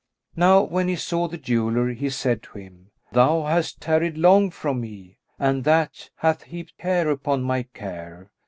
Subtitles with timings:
[0.35, 4.81] Now when he saw the jeweller, he said to him, "Thou hast tarried long from
[4.81, 8.31] me, and that hath heaped care upon my care."